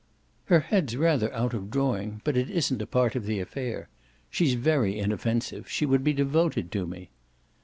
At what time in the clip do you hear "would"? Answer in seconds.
5.85-6.03